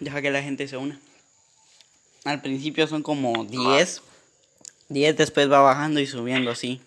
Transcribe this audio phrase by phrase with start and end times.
[0.00, 0.98] Deja que la gente se una.
[2.24, 4.02] Al principio son como 10.
[4.88, 6.80] 10 después va bajando y subiendo así.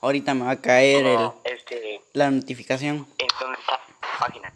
[0.00, 3.06] Ahorita me va a caer el, este, la notificación.
[3.18, 4.52] ¿en dónde está la página?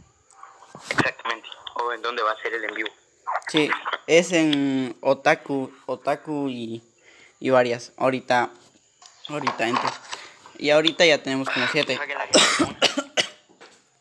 [0.91, 1.49] Exactamente.
[1.75, 2.89] O en dónde va a ser el en vivo.
[3.49, 3.69] Sí,
[4.07, 6.83] es en Otaku, Otaku y,
[7.41, 7.93] y varias.
[7.97, 8.51] Ahorita,
[9.29, 9.91] ahorita entro.
[10.59, 11.93] Y ahorita ya tenemos como 7.
[11.93, 12.79] Deja que la gente se una.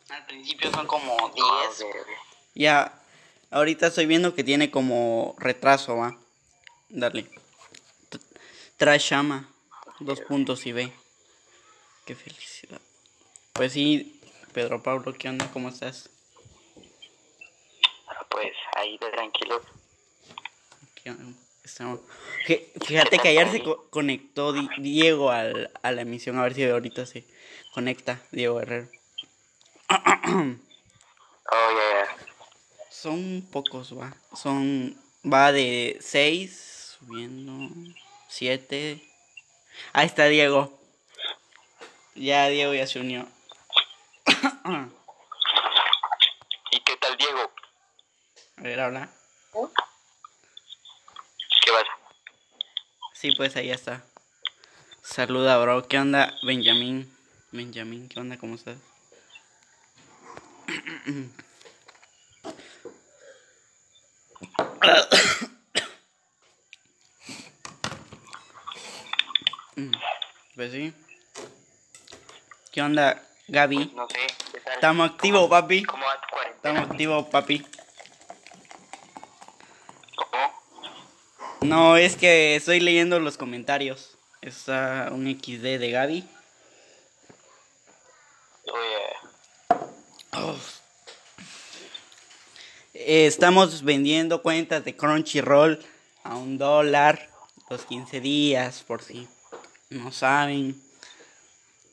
[0.10, 1.38] Al principio son como Ah, ok,
[1.82, 2.08] ok.
[2.56, 3.03] Ya,
[3.54, 6.18] ahorita estoy viendo que tiene como retraso, va.
[6.90, 7.28] Dale.
[8.78, 9.50] Trashama,
[10.00, 10.92] dos puntos y ve.
[12.06, 12.82] Qué felicidad.
[13.54, 14.20] Pues sí,
[14.54, 15.50] Pedro Pablo, ¿qué onda?
[15.52, 16.10] ¿Cómo estás?
[18.30, 19.62] Pues ahí de tranquilo.
[20.96, 21.38] ¿Qué onda?
[21.64, 22.00] Estamos-
[22.46, 26.54] Fí- Fíjate que ayer se co- conectó Di- Diego al, a la emisión, a ver
[26.56, 27.26] si ahorita se
[27.74, 28.90] conecta Diego Herrero.
[29.90, 32.23] Oh, ya.
[33.04, 34.16] Son pocos, va.
[34.34, 34.96] Son.
[35.26, 37.70] Va de 6, subiendo.
[38.30, 39.06] 7.
[39.92, 40.80] Ahí está Diego.
[42.16, 43.28] Ya Diego ya se unió.
[46.72, 47.52] ¿Y qué tal, Diego?
[48.56, 49.10] A ver, habla.
[51.66, 51.72] ¿Qué?
[53.12, 54.06] Sí, pues ahí está.
[55.02, 55.90] Saluda, bro.
[55.90, 57.14] ¿Qué onda, Benjamín?
[57.52, 58.38] Benjamín, ¿qué onda?
[58.38, 58.78] ¿Cómo estás?
[70.56, 70.94] Pues sí.
[72.72, 73.92] ¿Qué onda, Gaby?
[73.96, 74.20] No sé,
[74.52, 74.76] ¿qué tal?
[74.76, 75.84] Estamos activos, papi.
[75.84, 76.74] ¿Cómo va tu cuarentena?
[76.74, 77.66] Estamos activos, papi.
[80.16, 80.54] ¿Cómo?
[81.62, 84.16] No, es que estoy leyendo los comentarios.
[84.44, 86.30] Está un XD de Gaby.
[93.06, 95.78] Estamos vendiendo cuentas de Crunchyroll
[96.24, 97.30] a un dólar
[97.70, 99.28] los 15 días, por si
[99.90, 100.82] no saben.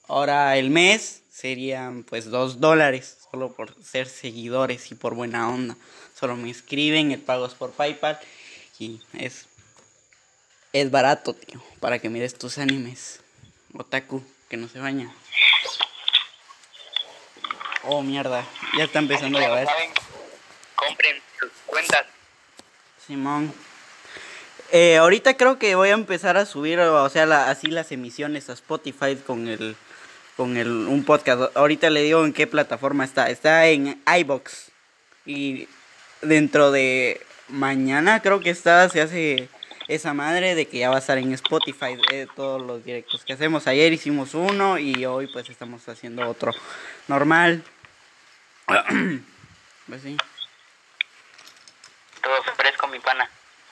[0.07, 5.77] Ahora el mes serían pues dos dólares, solo por ser seguidores y por buena onda.
[6.15, 8.21] Solo me escriben, el pago es por PayPal
[8.79, 9.47] y es,
[10.73, 13.21] es barato, tío, para que mires tus animes.
[13.75, 15.13] Otaku, que no se baña.
[17.83, 18.47] Oh, mierda,
[18.79, 19.69] ya está empezando a llover.
[20.87, 22.07] Compren sus cuentas.
[23.07, 23.53] Simón.
[24.73, 28.53] Eh, ahorita creo que voy a empezar a subir, o sea, así las emisiones a
[28.53, 29.77] Spotify con el,
[30.37, 31.57] con el, un podcast.
[31.57, 33.31] Ahorita le digo en qué plataforma está.
[33.31, 34.71] Está en iBox
[35.27, 35.69] y
[36.23, 39.49] dentro de mañana creo que está, se hace
[39.89, 43.33] esa madre de que ya va a estar en Spotify eh, todos los directos que
[43.33, 43.67] hacemos.
[43.67, 46.53] Ayer hicimos uno y hoy pues estamos haciendo otro
[47.09, 47.65] normal.
[49.89, 50.17] pues sí.
[52.23, 53.29] Todo fresco, mi pana.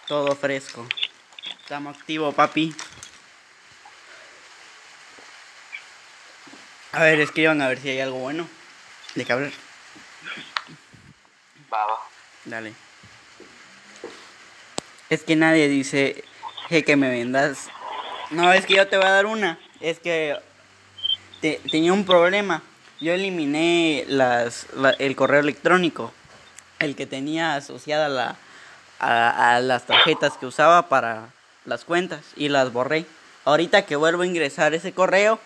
[0.07, 0.87] Todo fresco.
[1.61, 2.75] Estamos activos, papi.
[6.93, 8.49] A ver, escriban a ver si hay algo bueno.
[9.15, 9.53] De que hablar.
[11.73, 11.99] Va, va.
[12.45, 12.73] Dale.
[15.11, 16.25] Es que nadie dice
[16.69, 17.69] "Je, que me vendas.
[18.31, 19.59] No, es que yo te voy a dar una.
[19.81, 20.37] Es que
[21.41, 22.63] te- tenía un problema.
[23.01, 26.13] Yo eliminé las, la- el correo electrónico.
[26.79, 28.37] El que tenía asociada la,
[28.99, 31.31] a, las tarjetas que usaba para
[31.65, 32.21] las cuentas.
[32.37, 33.07] Y las borré.
[33.45, 35.39] Ahorita que vuelvo a ingresar ese correo,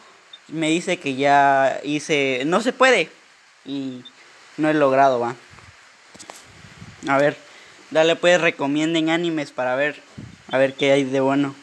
[0.48, 2.42] me dice que ya hice...
[2.46, 3.10] No se puede.
[3.64, 4.04] Y
[4.56, 5.34] no he logrado, va.
[7.08, 7.36] A ver,
[7.90, 10.00] dale pues recomienden animes para ver,
[10.50, 11.54] a ver qué hay de bueno,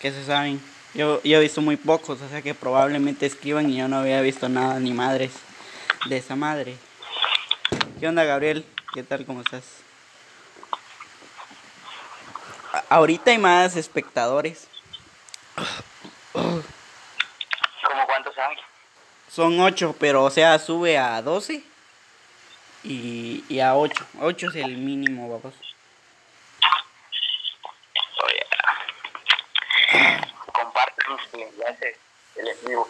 [0.00, 0.60] qué se saben.
[0.94, 4.20] Yo, yo he visto muy pocos, o sea que probablemente escriban y yo no había
[4.20, 5.30] visto nada ni madres
[6.06, 6.76] de esa madre.
[8.00, 8.64] ¿Qué onda Gabriel?
[8.92, 9.24] ¿Qué tal?
[9.24, 9.62] ¿Cómo estás?
[12.88, 14.66] Ahorita hay más espectadores.
[16.32, 16.62] ¿Cómo
[18.06, 18.56] cuántos hay?
[19.28, 21.62] Son 8, pero o sea, sube a 12
[22.82, 24.06] y, y a 8.
[24.22, 25.54] 8 es el mínimo, vamos.
[28.24, 28.44] Oye.
[30.52, 31.96] Compartan el enlace
[32.34, 32.88] del en vivo.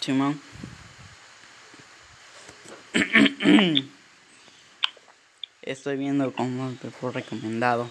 [0.00, 0.40] Simón.
[5.64, 7.88] Estoy viendo como mejor recomendado.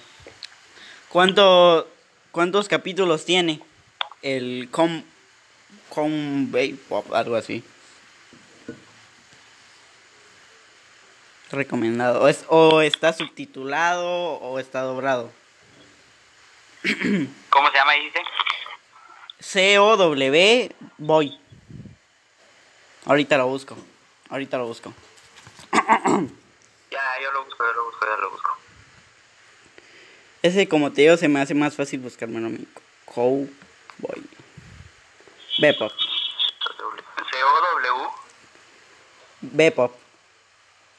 [1.10, 1.90] ¿Cuánto,
[2.32, 3.62] ¿Cuántos capítulos tiene?
[4.22, 5.02] El Com...
[5.90, 6.52] Com...
[6.88, 7.64] Pop, algo así.
[11.50, 12.22] Recomendado.
[12.22, 15.32] ¿O, es, ¿O está subtitulado o está doblado?
[17.50, 18.20] ¿Cómo se llama, dice?
[19.40, 21.40] C-O-W Boy.
[23.06, 23.76] Ahorita lo busco.
[24.30, 24.94] Ahorita lo busco.
[27.24, 28.58] Ya, yo lo busco, yo lo busco, yo lo busco.
[30.42, 32.68] Ese, como te digo, se me hace más fácil buscármelo a mí.
[33.06, 33.48] Cowboy.
[35.60, 35.92] Bepop.
[37.32, 38.10] C-O-W.
[39.42, 39.96] Bepop.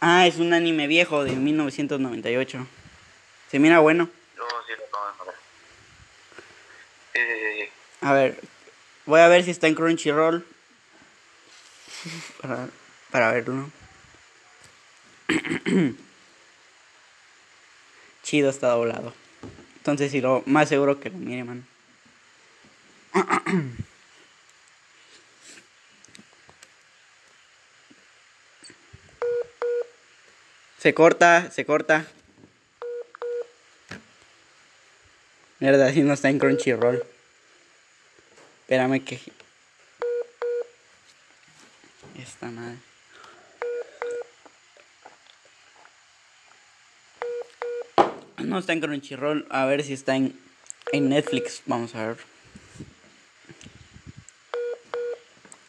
[0.00, 2.66] Ah, es un anime viejo de 1998.
[3.50, 4.08] Se mira bueno.
[4.36, 5.30] Yo sí lo.
[7.14, 8.40] Eh, A ver,
[9.06, 10.46] voy a ver si está en Crunchyroll.
[12.40, 12.68] Para,
[13.10, 13.70] para verlo.
[18.24, 19.14] Chido está doblado.
[19.76, 21.64] Entonces, si lo más seguro que lo mire, man.
[30.84, 32.04] Se corta, se corta.
[35.58, 37.02] Mierda, si no está en Crunchyroll.
[38.60, 39.18] Espérame que.
[42.18, 42.76] Esta madre.
[48.44, 49.46] No está en Crunchyroll.
[49.50, 50.38] A ver si está en,
[50.92, 51.62] Netflix.
[51.66, 52.16] Vamos a ver.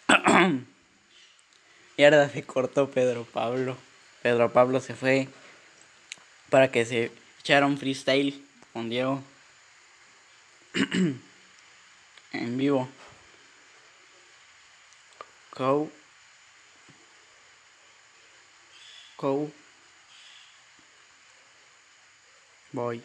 [1.98, 3.78] Mierda, se cortó Pedro Pablo.
[4.22, 5.28] Pedro Pablo se fue
[6.50, 8.44] para que se echara un freestyle
[8.74, 9.24] con Diego
[12.34, 12.90] en vivo.
[15.56, 15.90] Go.
[19.18, 19.52] Go.
[22.76, 23.02] Voy.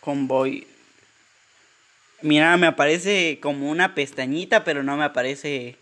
[0.00, 0.66] Convoy.
[2.22, 5.76] Mira, me aparece como una pestañita, pero no me aparece.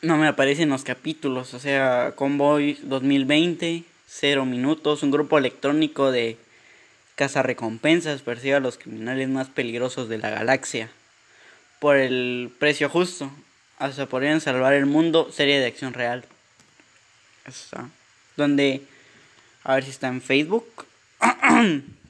[0.00, 1.52] No me aparecen los capítulos.
[1.52, 5.02] O sea, Convoy 2020, 0 minutos.
[5.02, 6.38] Un grupo electrónico de
[7.16, 10.88] cazarrecompensas persigue a los criminales más peligrosos de la galaxia.
[11.78, 13.30] Por el precio justo.
[13.76, 15.30] Hasta podrían salvar el mundo.
[15.30, 16.24] Serie de acción real.
[17.44, 17.90] Eso está.
[18.38, 18.86] Donde.
[19.64, 20.86] A ver si está en Facebook.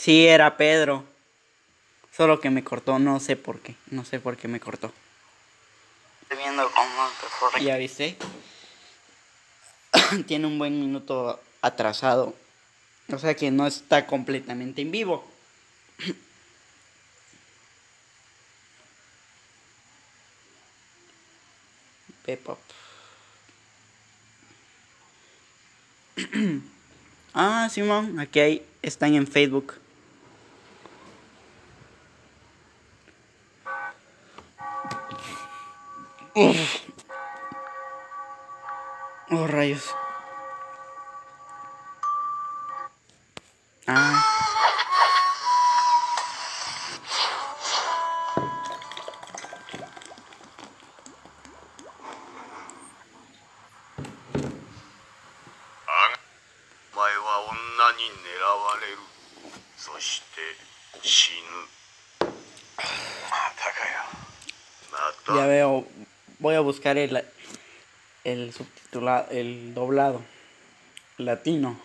[0.00, 1.04] Sí, era Pedro.
[2.16, 3.74] Solo que me cortó, no sé por qué.
[3.90, 4.94] No sé por qué me cortó.
[6.22, 7.62] estoy viendo cómo te corre.
[7.62, 8.16] ¿Ya viste?
[10.26, 12.34] Tiene un buen minuto atrasado.
[13.12, 15.22] O sea que no está completamente en vivo.
[22.24, 22.58] Pepop.
[27.34, 29.74] ah, Simón, aquí hay, están en Facebook.
[36.34, 36.80] Uf.
[39.30, 39.94] Oh, rayos.
[43.86, 44.39] Ah.
[66.98, 67.24] El,
[68.24, 70.22] el subtitulado, el doblado
[71.18, 71.80] latino.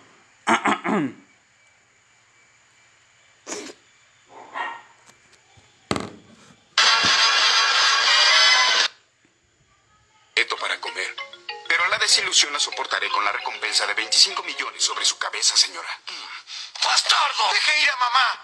[10.36, 11.16] Esto para comer.
[11.68, 15.90] Pero la desilusión la soportaré con la recompensa de 25 millones sobre su cabeza, señora.
[16.84, 17.54] ¡Bastardo!
[17.54, 18.42] ¡Deje ir a mamá!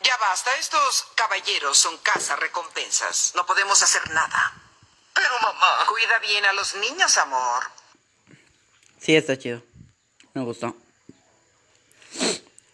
[0.00, 3.32] Ya basta, estos caballeros son casa recompensas.
[3.34, 4.61] No podemos hacer nada.
[5.42, 5.86] Mamá.
[5.88, 7.64] Cuida bien a los niños, amor.
[9.00, 9.62] Sí, está chido.
[10.34, 10.76] Me gustó.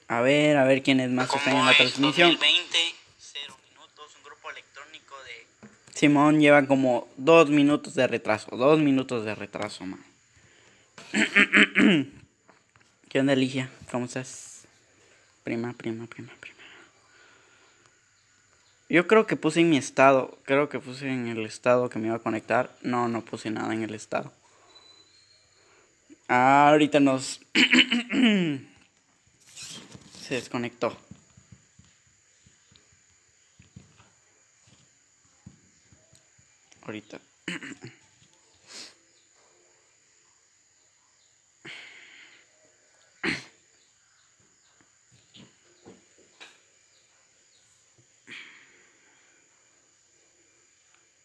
[0.08, 2.30] A ver, a ver quién es más está en la transmisión.
[2.32, 2.78] 2020,
[3.18, 5.46] 0 minutos, un grupo electrónico de...
[5.94, 8.54] Simón lleva como dos minutos de retraso.
[8.56, 10.04] Dos minutos de retraso, man.
[13.08, 13.70] ¿Qué onda, Alicia?
[13.90, 14.66] ¿Cómo estás?
[15.42, 16.57] Prima, prima, prima, prima.
[18.88, 20.38] Yo creo que puse en mi estado.
[20.45, 22.75] Creo que puse en el estado que me iba a conectar.
[22.83, 24.33] No, no puse nada en el estado.
[26.28, 27.40] Ah, ahorita nos...
[30.23, 30.97] Se desconectó.
[36.83, 37.21] Ahorita.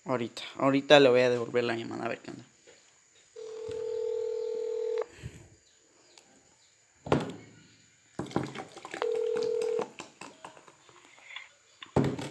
[0.05, 2.43] Ahorita, ahorita le voy a devolver la llamada a ver qué onda.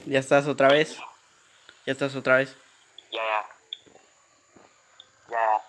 [0.04, 0.98] Ya estás otra vez.
[1.86, 2.54] Ya estás otra vez.
[3.10, 3.46] Ya, ya.
[5.30, 5.62] Ya.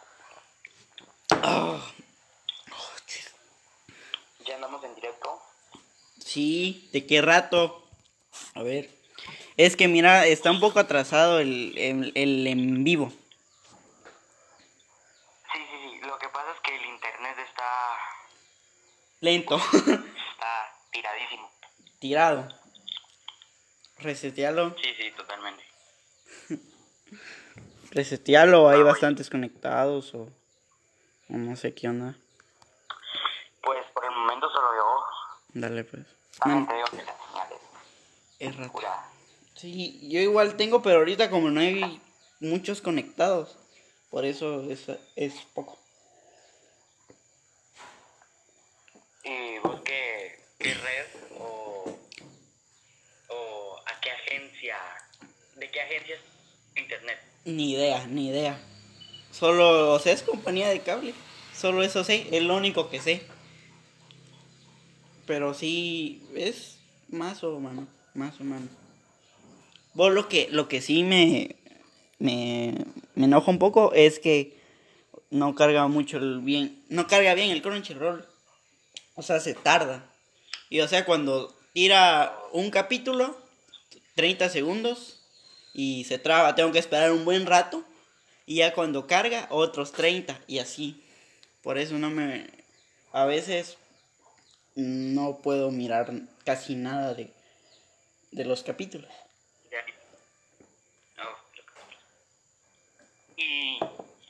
[4.46, 5.42] Ya andamos en directo.
[6.20, 7.88] Sí, ¿de qué rato?
[8.56, 9.03] A ver.
[9.58, 13.12] Es que mira, está un poco atrasado el, el, el en vivo.
[15.54, 16.00] Sí, sí, sí.
[16.08, 17.98] Lo que pasa es que el internet está,
[19.22, 19.58] Lento.
[19.78, 21.52] está tiradísimo.
[22.00, 22.48] Tirado.
[24.00, 24.76] Resetealo.
[24.82, 25.64] Sí, sí, totalmente.
[27.92, 30.24] Resetealo, hay bastantes conectados o,
[31.30, 32.16] o no sé qué onda.
[33.62, 35.06] Pues por el momento solo yo.
[35.54, 36.06] Dale pues.
[36.40, 37.60] También No, te digo que las señales.
[38.40, 38.82] es rato.
[39.64, 42.02] Sí, yo igual tengo, pero ahorita como no hay
[42.42, 43.56] muchos conectados,
[44.10, 45.80] por eso es, es poco.
[49.24, 51.06] ¿Y vos qué, qué red
[51.40, 51.98] o,
[53.30, 54.76] o a qué agencia,
[55.56, 57.20] de qué agencia es internet?
[57.46, 58.60] Ni idea, ni idea.
[59.32, 61.14] Solo, o sea, es compañía de cable.
[61.56, 63.26] Solo eso sé, es lo único que sé.
[65.26, 68.68] Pero sí, es más o menos, más o menos.
[69.94, 71.56] Vos lo que, lo que sí me,
[72.20, 72.76] me,
[73.16, 74.58] me enoja un poco es que
[75.30, 78.26] no carga mucho el bien, no carga bien el Crunchyroll.
[79.16, 80.04] O sea, se tarda.
[80.70, 83.38] Y o sea, cuando tira un capítulo,
[84.16, 85.24] 30 segundos,
[85.74, 87.84] y se traba, tengo que esperar un buen rato.
[88.46, 91.04] Y ya cuando carga, otros 30 y así.
[91.62, 92.48] Por eso no me...
[93.12, 93.78] A veces
[94.76, 96.12] no puedo mirar
[96.46, 97.32] casi nada de,
[98.32, 99.10] de los capítulos.
[99.72, 99.84] Ya.
[101.18, 101.30] No,
[103.44, 103.80] ¿Y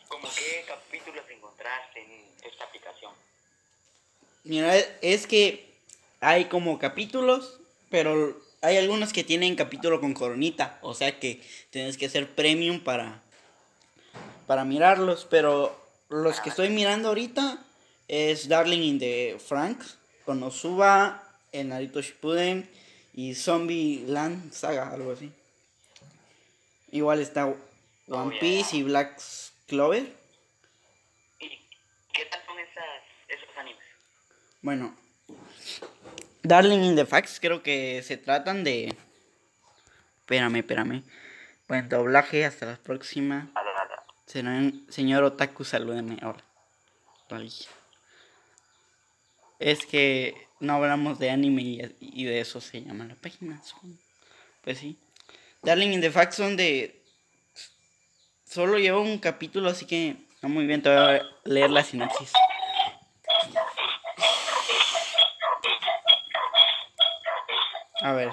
[0.08, 3.12] como qué capítulos encontraste en esta aplicación?
[4.44, 5.70] Mira, es que
[6.20, 10.80] hay como capítulos, pero hay algunos que tienen capítulo con coronita.
[10.82, 13.22] O sea que tienes que ser premium para,
[14.48, 15.28] para mirarlos.
[15.30, 15.78] Pero
[16.10, 17.64] los que estoy mirando ahorita
[18.08, 22.70] es Darling in the Franks, Konosuba, el Naruto Shippuden
[23.14, 25.32] y Zombie Land Saga, algo así.
[26.92, 27.54] Igual está
[28.08, 29.22] One Piece y Black
[29.68, 30.14] Clover.
[31.40, 31.50] ¿Y
[32.14, 32.86] qué tal son esas,
[33.28, 33.84] esos animes?
[34.62, 34.96] Bueno,
[36.44, 38.96] Darling in the Facts creo que se tratan de...
[40.20, 41.04] Espérame, espérame.
[41.68, 43.50] Buen doblaje, hasta la próxima.
[44.90, 46.44] Señor Otaku, salúdeme ahora.
[49.60, 53.62] Es que no hablamos de anime y, y de eso se llama la página.
[53.64, 53.98] son-
[54.62, 54.98] Pues sí.
[55.62, 57.02] Darling in the Facts son de...
[58.54, 60.16] Solo llevo un capítulo, así que...
[60.44, 62.32] No muy bien, te voy a leer la sinopsis.
[68.02, 68.30] A ver.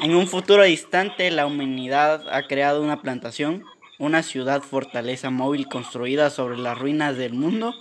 [0.00, 3.64] En un futuro distante, la humanidad ha creado una plantación,
[4.00, 7.76] una ciudad fortaleza móvil construida sobre las ruinas del mundo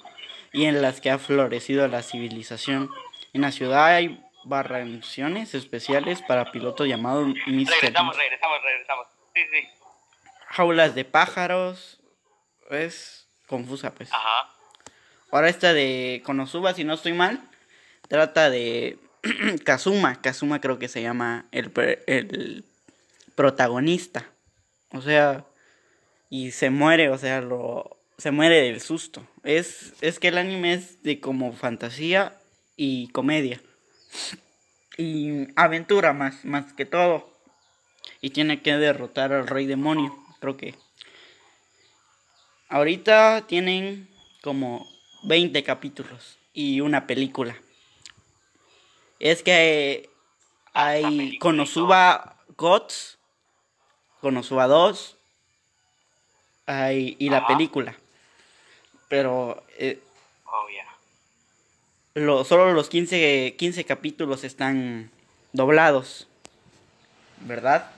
[0.53, 2.91] y en las que ha florecido la civilización.
[3.33, 7.36] En la ciudad hay barranciones especiales para pilotos llamados Mr.
[7.48, 9.07] Regresamos, regresamos, regresamos.
[9.33, 9.80] Sí, sí.
[10.51, 12.00] Jaulas de pájaros.
[12.70, 14.12] Es confusa, pues.
[14.12, 14.50] Ajá.
[15.31, 17.41] Ahora esta de Konosuba, si no estoy mal,
[18.08, 19.00] trata de
[19.65, 20.22] Kazuma.
[20.22, 21.72] Kazuma creo que se llama el,
[22.08, 22.65] el
[23.36, 24.25] protagonista.
[24.91, 25.46] O sea,
[26.29, 29.27] y se muere, o sea, lo se muere del susto.
[29.43, 32.38] Es, es que el anime es de como fantasía
[32.75, 33.60] y comedia.
[34.96, 37.34] Y aventura más, más que todo.
[38.22, 40.15] Y tiene que derrotar al rey demonio.
[40.41, 40.75] Creo que
[42.67, 44.10] Ahorita tienen
[44.41, 44.88] como
[45.24, 47.55] 20 capítulos y una película.
[49.19, 50.10] Es que
[50.74, 53.19] hay Konosuba Gods,
[54.21, 55.17] Konosuba 2
[56.65, 57.48] hay, y la Ajá.
[57.48, 57.98] película.
[59.10, 60.01] Pero eh,
[60.45, 60.65] Oh,
[62.13, 65.12] lo, solo los 15, 15 capítulos están
[65.51, 66.29] doblados,
[67.41, 67.91] ¿verdad?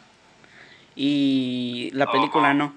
[0.96, 2.76] Y la película no.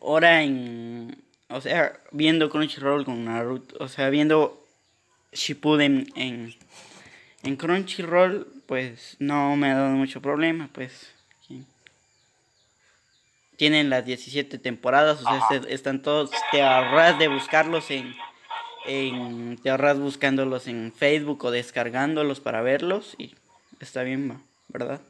[0.00, 1.22] Ahora en...
[1.48, 4.64] O sea, viendo Crunchyroll con Naruto, o sea, viendo
[5.32, 6.54] Shippuden en,
[7.42, 11.12] en Crunchyroll, pues no me ha dado mucho problema, pues...
[13.56, 18.14] Tienen las 17 temporadas, o sea, este- están todos, te ahorras de buscarlos en,
[18.86, 19.58] en...
[19.58, 23.34] Te ahorras buscándolos en Facebook o descargándolos para verlos y
[23.80, 25.02] está bien, va, ¿verdad?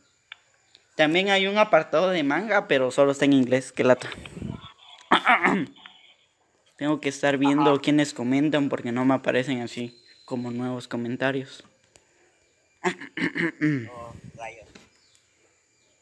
[1.00, 4.10] También hay un apartado de manga, pero solo está en inglés, que lata.
[6.76, 11.64] Tengo que estar viendo quiénes comentan porque no me aparecen así como nuevos comentarios.
[12.84, 14.68] Oh, rayos.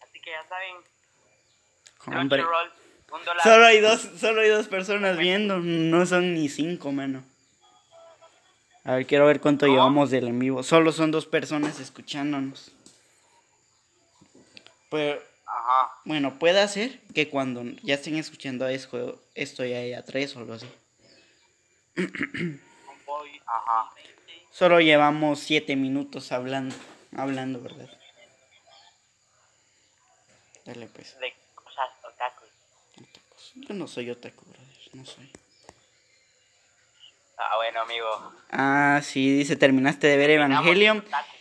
[0.02, 0.74] Así que ya saben,
[2.20, 2.46] Un dólar.
[3.44, 7.22] Solo hay dos, solo hay dos personas viendo, no son ni cinco, mano.
[8.82, 10.64] A ver, quiero ver cuánto llevamos del en vivo.
[10.64, 12.72] Solo son dos personas escuchándonos.
[14.90, 15.92] Pero, Ajá.
[16.04, 20.54] bueno, puede ser que cuando ya estén escuchando esto, esto ya haya tres o algo
[20.54, 20.66] así.
[23.46, 23.90] Ajá.
[24.50, 26.74] Solo llevamos siete minutos hablando,
[27.16, 27.88] hablando, ¿verdad?
[30.64, 31.18] Dale pues.
[31.18, 32.48] De cosas otakus.
[33.54, 35.30] Yo no soy otaku, brother, no soy.
[37.38, 38.32] Ah, bueno, amigo.
[38.50, 40.98] Ah, sí, dice, terminaste de ver Evangelion.
[40.98, 41.37] Otaku.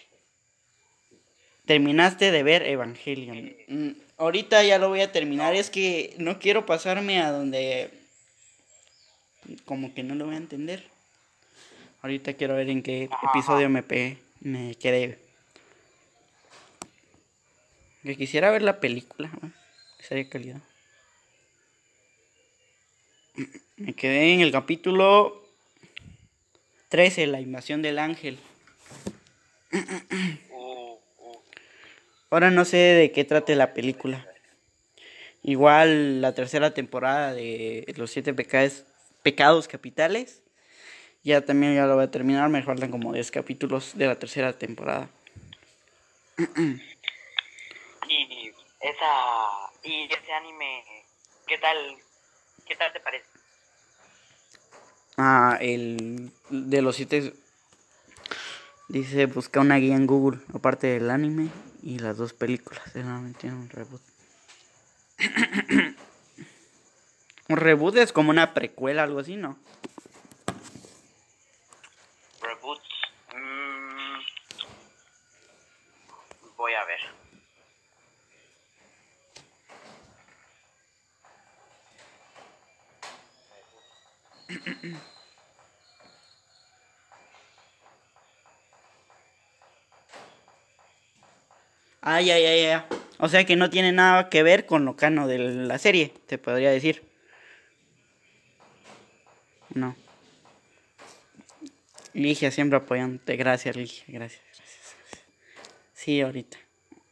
[1.67, 3.53] Terminaste de ver Evangelion.
[3.67, 5.53] Mm, ahorita ya lo voy a terminar.
[5.53, 7.91] Es que no quiero pasarme a donde.
[9.65, 10.85] Como que no lo voy a entender.
[12.01, 14.17] Ahorita quiero ver en qué episodio me pegué.
[14.39, 15.19] Me quedé.
[18.03, 19.29] Que quisiera ver la película.
[19.41, 19.51] ¿no?
[19.99, 20.61] Sería calidad.
[23.75, 25.45] Me quedé en el capítulo
[26.89, 28.39] 13, la invasión del ángel.
[32.29, 34.27] Ahora no sé de qué trate la película.
[35.43, 38.83] Igual la tercera temporada de Los Siete Pecados,
[39.23, 40.43] pecados Capitales.
[41.23, 42.49] Ya también ya lo voy a terminar.
[42.49, 45.09] Me faltan como 10 capítulos de la tercera temporada.
[48.09, 49.71] Y esa.
[49.83, 50.83] Y ese anime.
[51.47, 51.77] ¿Qué tal?
[52.67, 53.25] ¿Qué tal te parece?
[55.15, 57.33] Ah, el de los siete.
[58.89, 61.49] Dice busca una guía en Google, aparte del anime
[61.87, 62.83] y las dos películas.
[62.91, 64.01] Tiene un reboot.
[67.47, 69.57] un reboot es como una precuela, algo así, ¿no?
[72.41, 72.89] Reboots.
[73.33, 74.17] Mm,
[76.57, 76.99] voy a ver.
[92.17, 92.87] Ah, ya, ya, ya.
[93.19, 96.39] O sea que no tiene nada que ver con lo cano de la serie, te
[96.39, 97.03] podría decir.
[99.75, 99.95] No.
[102.13, 103.35] Ligia siempre apoyándote.
[103.35, 104.03] Gracias, Ligia.
[104.07, 104.95] Gracias, gracias.
[105.93, 106.57] Sí, ahorita.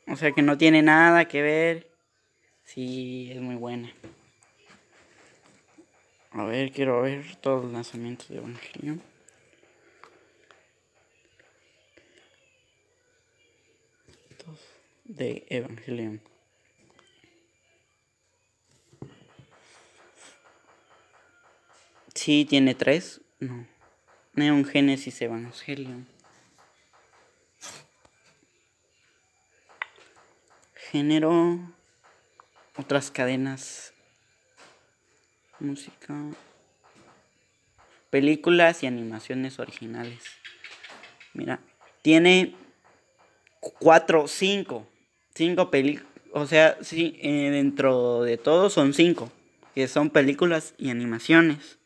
[0.08, 1.88] O sea que no tiene nada que ver.
[2.64, 3.94] Sí, es muy buena.
[6.32, 9.04] A ver, quiero ver todos los lanzamientos de Evangelion.
[15.06, 16.22] De Evangelion.
[22.14, 23.22] Sí, tiene tres.
[23.40, 23.68] No.
[24.34, 26.08] Neon Genesis Evangelion.
[30.74, 31.60] Género.
[32.78, 33.94] Otras cadenas.
[35.60, 36.14] Música.
[38.10, 40.24] Películas y animaciones originales.
[41.34, 41.60] Mira,
[42.02, 42.56] tiene
[43.60, 44.88] cuatro, cinco.
[45.36, 46.10] Cinco películas.
[46.34, 49.32] O sea, sí, eh, dentro de todo son cinco.
[49.74, 51.78] Que son películas y animaciones.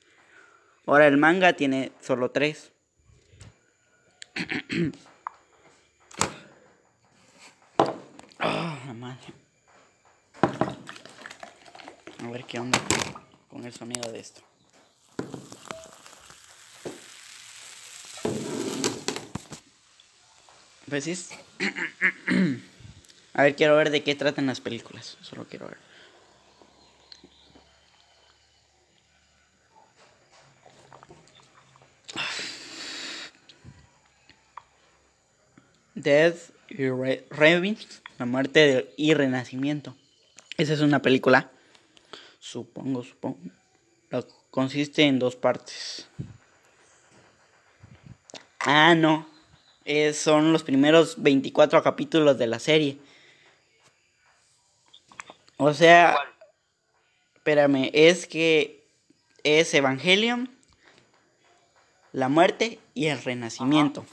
[0.85, 2.71] Ahora el manga tiene solo tres.
[8.41, 8.77] Ah.
[12.23, 12.79] A ver qué onda
[13.49, 14.41] con el sonido de esto.
[20.89, 21.31] Pues es-
[23.33, 25.17] A ver, quiero ver de qué tratan las películas.
[25.21, 25.77] Solo quiero ver.
[35.95, 37.25] Death y Re
[38.17, 39.95] la muerte y renacimiento.
[40.57, 41.51] Esa es una película,
[42.39, 43.39] supongo, supongo.
[44.09, 46.07] La- consiste en dos partes.
[48.59, 49.27] Ah, no.
[50.13, 52.97] Son los primeros 24 capítulos de la serie.
[55.61, 56.29] O sea, ¿Cuál?
[57.35, 58.87] espérame, es que
[59.43, 60.49] es Evangelion,
[62.13, 64.05] la muerte y el renacimiento.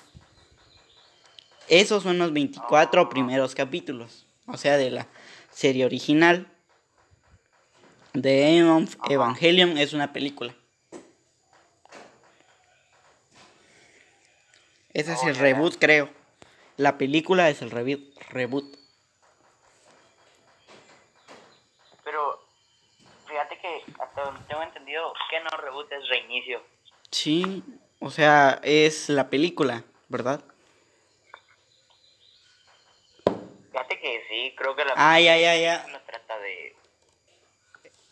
[1.69, 4.27] Esos son los 24 primeros capítulos.
[4.47, 5.07] O sea, de la
[5.51, 6.47] serie original.
[8.13, 10.55] The End of Evangelion es una película.
[14.93, 15.41] Ese es Oh, el ya.
[15.43, 16.09] reboot, creo.
[16.77, 18.77] La película es el reboot.
[22.05, 22.41] Pero
[23.27, 26.63] fíjate que hasta donde tengo entendido que no reboot es reinicio.
[27.11, 27.63] Sí,
[28.01, 30.43] o sea, es la película, ¿verdad?
[33.73, 35.79] Fíjate que sí, creo que la Ah, ya, ya, ya.
[35.83, 36.75] película trata de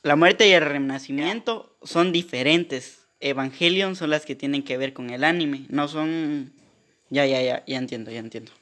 [0.03, 3.07] La muerte y el renacimiento son diferentes.
[3.21, 5.64] Evangelion son las que tienen que ver con el anime.
[5.71, 6.53] No son.
[7.11, 8.53] Ya, ya, ya, ya entiendo, ya entiendo.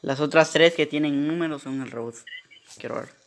[0.00, 2.14] Las otras tres que tienen números son el robot.
[2.78, 3.17] Quiero ver.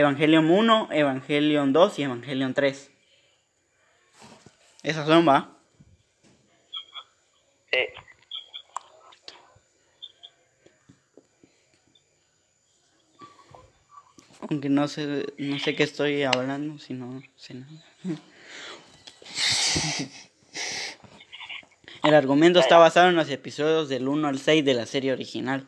[0.00, 2.90] Evangelion 1, Evangelion 2 y Evangelion 3.
[4.82, 5.58] Esas son, va.
[7.70, 7.78] Sí.
[14.48, 17.84] Aunque no sé, no sé qué estoy hablando, si no sé nada.
[22.02, 25.66] El argumento está basado en los episodios del 1 al 6 de la serie original.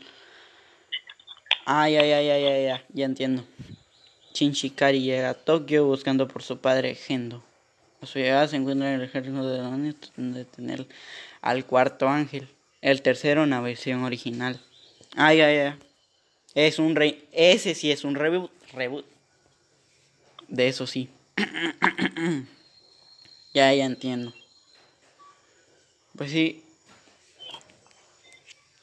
[1.67, 3.45] Ay, ay, ay, ay, ay, ay, ya entiendo.
[4.33, 7.43] Shinshikari llega a Tokio buscando por su padre Gendo.
[8.01, 10.87] A su llegada se encuentra en el ejército de demonios tratando de detener
[11.41, 12.49] al cuarto ángel.
[12.81, 14.61] El tercero en la versión original.
[15.15, 15.75] Ay, ay, ay.
[16.55, 17.29] Es un rey.
[17.33, 18.51] Ese sí es un reboot.
[18.73, 19.07] Reboot.
[20.49, 21.09] De eso sí.
[23.55, 24.35] ya, ya entiendo.
[26.17, 26.65] Pues sí.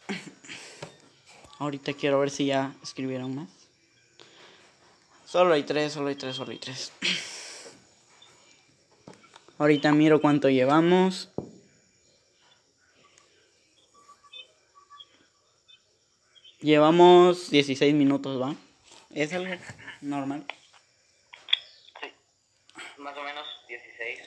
[1.60, 3.59] Ahorita quiero ver si ya escribieron más.
[5.30, 6.92] Solo hay tres, solo hay tres, solo hay tres.
[9.60, 11.30] Ahorita miro cuánto llevamos.
[16.62, 18.56] Llevamos 16 minutos, ¿va?
[19.12, 19.54] ¿Es algo
[20.02, 20.48] normal?
[22.02, 22.08] Sí.
[22.98, 24.20] Más o menos 16.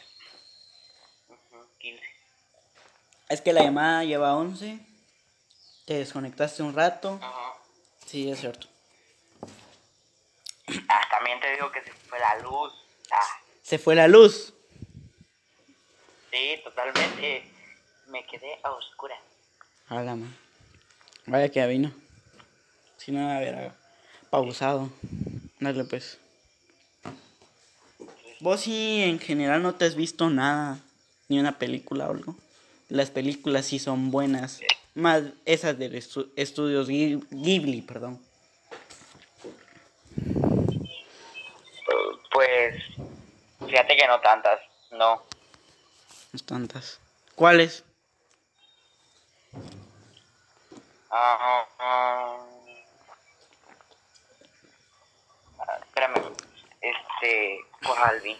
[1.30, 2.02] Ujú, 15.
[3.28, 4.78] Es que la llamada lleva 11.
[5.84, 7.18] Te desconectaste un rato.
[7.20, 7.54] Ajá.
[8.06, 8.71] Sí, es cierto.
[10.88, 12.72] Ah, también te digo que se fue la luz.
[13.10, 14.52] Ah, Se fue la luz.
[16.30, 17.44] sí, totalmente.
[18.08, 19.18] Me quedé a oscuras.
[19.88, 20.26] Háblame.
[21.26, 21.92] Vaya que vino.
[22.96, 23.72] Si no, a ver,
[24.30, 24.90] pausado.
[25.60, 26.18] Dale pues.
[28.40, 30.78] Vos sí en general no te has visto nada,
[31.28, 32.36] ni una película o algo.
[32.88, 34.60] Las películas sí son buenas.
[34.94, 38.20] Más esas de estu- estudios Ghib- Ghibli, perdón.
[42.32, 42.74] Pues,
[43.66, 44.60] fíjate que no tantas.
[44.90, 45.22] No.
[46.32, 47.00] No tantas.
[47.34, 47.84] ¿Cuáles?
[51.10, 52.38] Ah, ah,
[55.80, 56.32] espérame.
[56.80, 58.36] Este, ¿cuál vi?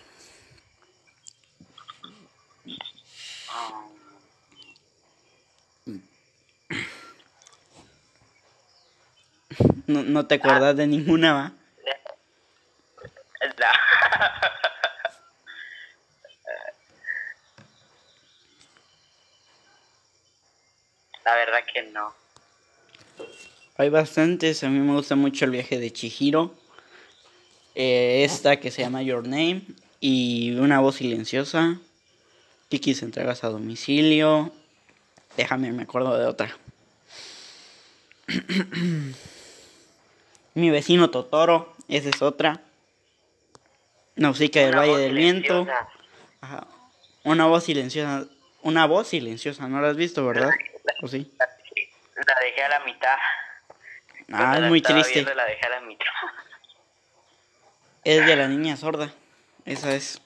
[3.51, 3.85] Ah,
[9.87, 11.53] No, no te acuerdas de ninguna, va.
[21.25, 22.15] La verdad que no.
[23.77, 24.65] Hay bastantes.
[24.65, 26.55] A mí me gusta mucho el viaje de Chihiro.
[27.75, 29.63] Eh, esta que se llama Your Name.
[30.01, 31.79] Y una voz silenciosa.
[32.69, 34.53] Kikis entregas a domicilio.
[35.37, 36.57] Déjame, me acuerdo de otra.
[40.55, 41.73] Mi vecino Totoro.
[41.89, 42.63] Esa es otra.
[44.17, 45.67] Nausicaa del Una Valle del Viento.
[46.41, 46.67] Ajá.
[47.25, 48.27] Una voz silenciosa.
[48.63, 49.69] Una voz silenciosa.
[49.69, 50.51] ¿No la has visto, verdad?
[51.03, 51.33] ¿O sí?
[51.39, 53.17] La dejé a la mitad.
[54.33, 55.15] Ah, es muy triste.
[55.15, 56.07] viendo, la dejé a la mitad.
[58.05, 59.13] Es de la niña sorda.
[59.65, 60.21] Esa es.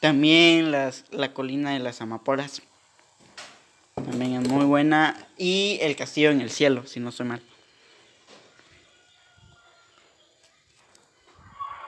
[0.00, 2.62] También las, la colina de las amapolas.
[3.94, 5.16] También es muy buena.
[5.36, 7.42] Y el castillo en el cielo, si no estoy mal.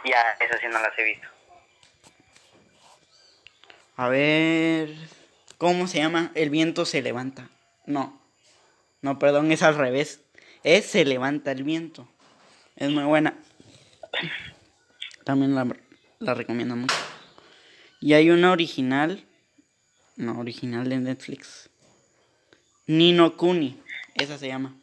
[0.05, 1.34] Ya, eso sí no las he visto.
[3.97, 4.95] A ver.
[5.59, 6.33] ¿Cómo se llama?
[6.35, 7.51] El viento se levanta.
[7.87, 8.21] No.
[9.03, 10.21] No, perdón, es al revés.
[10.63, 12.09] Es se levanta el viento.
[12.77, 13.39] Es muy buena.
[15.25, 15.67] También la,
[16.19, 16.95] la recomiendo mucho.
[18.01, 19.25] Y hay una original.
[20.17, 21.71] No, original de Netflix.
[22.87, 23.81] Nino Kuni.
[24.15, 24.75] Esa se llama.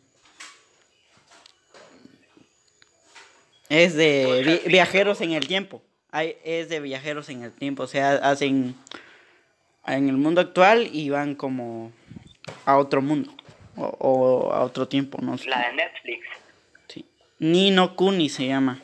[3.69, 5.81] Es de vi- viajeros en el tiempo.
[6.11, 7.83] Hay, es de viajeros en el tiempo.
[7.83, 8.75] O sea, hacen
[9.87, 11.91] en el mundo actual y van como
[12.65, 13.31] a otro mundo.
[13.77, 15.49] O, o a otro tiempo, no sé.
[15.49, 16.27] La de Netflix.
[16.87, 17.05] Sí.
[17.39, 18.79] Nino Kuni se llama.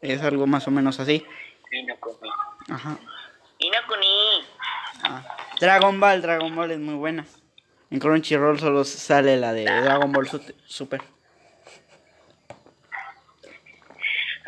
[0.00, 1.24] Es algo más o menos así.
[1.70, 2.30] Inokuni.
[2.68, 2.98] Ajá.
[3.58, 4.44] Inokuni.
[5.04, 5.22] Ah.
[5.60, 7.24] Dragon Ball, Dragon Ball es muy buena.
[7.90, 10.28] En Crunchyroll solo sale la de Dragon Ball
[10.66, 11.02] Super.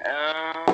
[0.07, 0.65] Ah,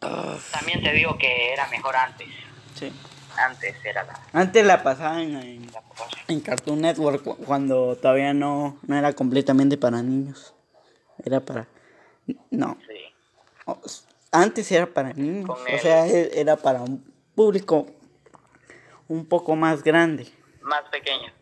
[0.00, 2.28] también te digo que era mejor antes.
[2.74, 2.92] Sí.
[3.38, 4.20] Antes era la.
[4.32, 5.70] Antes la pasaban en,
[6.28, 10.54] en Cartoon Network cu- cuando todavía no, no era completamente para niños.
[11.24, 11.68] Era para...
[12.50, 12.76] No.
[12.86, 13.94] Sí.
[14.32, 15.46] Antes era para niños.
[15.46, 17.86] Con O sea, e- era para un público
[19.08, 20.26] un poco más grande.
[20.62, 21.32] Más pequeño.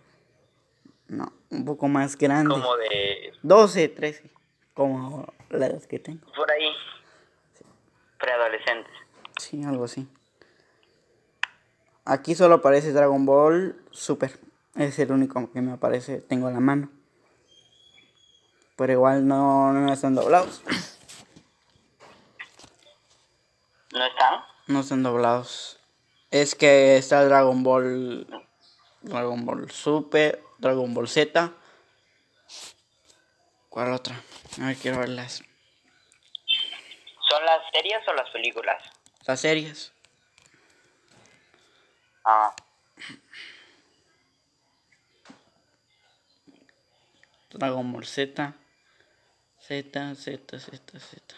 [1.09, 2.51] No, un poco más grande.
[2.55, 3.33] Como de.
[3.43, 4.31] 12, 13.
[4.75, 6.21] Como la edad que tengo.
[6.37, 6.69] Por ahí.
[8.19, 8.93] Preadolescentes.
[9.39, 10.09] Sí, algo así.
[12.05, 14.39] Aquí solo aparece Dragon Ball Super.
[14.75, 16.21] Es el único que me aparece.
[16.21, 16.91] Tengo a la mano.
[18.77, 20.63] Pero igual no, no están doblados.
[23.93, 24.41] ¿No están?
[24.69, 25.81] No están doblados.
[26.31, 28.27] Es que está Dragon Ball.
[29.03, 30.43] Dragon Ball Super.
[30.59, 31.53] Dragon Ball Z.
[33.69, 34.21] ¿Cuál otra?
[34.61, 35.43] A ver, quiero verlas.
[37.29, 38.83] ¿Son las series o las películas?
[39.27, 39.93] Las series.
[42.25, 42.55] Ah.
[47.51, 48.55] Dragon Ball Z.
[49.61, 51.35] Z, Z, Z, Z.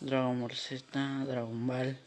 [0.00, 0.84] Dragon Ball Z,
[1.26, 1.98] Dragon Ball.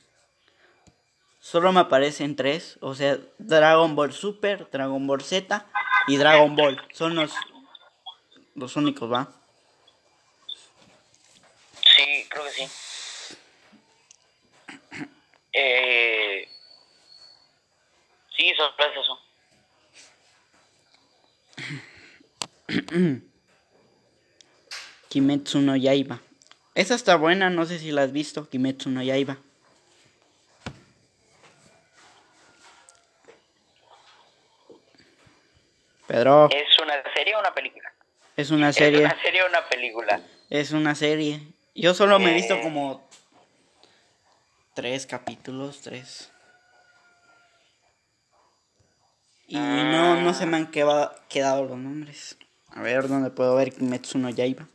[1.40, 2.78] Solo me aparecen tres.
[2.82, 5.66] O sea, Dragon Ball Super, Dragon Ball Z
[6.08, 6.82] y Dragon Ball.
[6.94, 7.34] Son los,
[8.56, 9.39] los únicos, ¿va?
[12.30, 12.68] Creo que sí.
[15.54, 16.48] Eh,
[18.36, 19.20] sí, sorpresa eso.
[25.10, 26.20] Kimetsu no Yaiba.
[26.76, 28.48] Esa está buena, no sé si la has visto.
[28.50, 29.38] Kimetsu no Yaiba.
[36.08, 37.94] Pedro, ¿Es una serie o una película?
[38.36, 39.00] es una ¿Es serie.
[39.06, 40.22] una serie o una película?
[40.50, 41.42] Es una serie.
[41.82, 42.62] Yo solo me he visto Eh.
[42.62, 43.08] como
[44.74, 46.30] tres capítulos, tres.
[49.48, 52.38] Y no, no se me han queda- quedado los nombres.
[52.72, 54.68] A ver dónde puedo ver Kimetsu no Yaiba.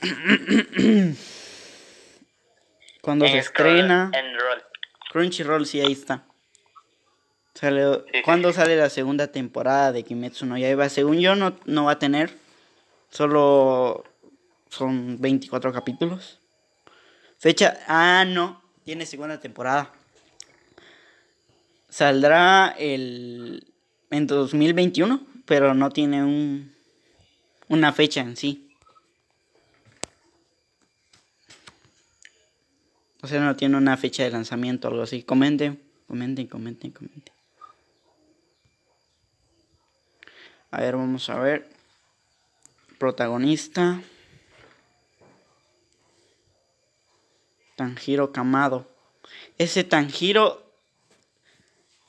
[3.02, 4.10] Cuando se En estrena.
[4.12, 4.62] Crunchy- En Roll.
[5.12, 6.24] Crunchyroll, sí, ahí está.
[7.54, 10.88] Sale, ¿Cuándo sale la segunda temporada de Kimetsu no Yaiba?
[10.88, 12.36] Según yo, no, no va a tener.
[13.10, 14.02] Solo
[14.74, 16.38] son 24 capítulos.
[17.38, 17.78] Fecha.
[17.86, 18.62] Ah, no.
[18.84, 19.92] Tiene segunda temporada.
[21.88, 23.72] Saldrá el.
[24.10, 25.26] En 2021.
[25.46, 26.72] Pero no tiene un.
[27.68, 28.68] Una fecha en sí.
[33.22, 35.22] O sea, no tiene una fecha de lanzamiento o algo así.
[35.22, 37.34] Comenten, comenten, comenten, comenten.
[40.70, 41.70] A ver, vamos a ver.
[42.98, 44.02] Protagonista.
[47.76, 48.86] Tanjiro Kamado.
[49.58, 50.62] Ese Tanjiro.